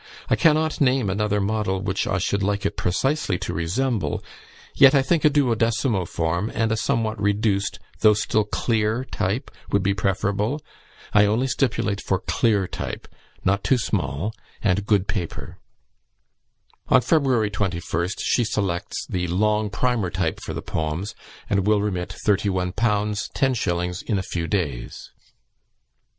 [0.31, 4.23] I cannot name another model which I should like it precisely to resemble,
[4.73, 9.83] yet, I think, a duodecimo form, and a somewhat reduced, though still clear type, would
[9.83, 10.59] be preferable.
[11.13, 13.07] I only stipulate for clear type,
[13.45, 14.33] not too small,
[14.63, 15.59] and good paper."
[16.87, 21.13] On February 21st she selects the "long primer type" for the poems,
[21.47, 22.73] and will remit 31_l_.
[22.73, 24.01] 10_s_.
[24.05, 25.11] in a few days.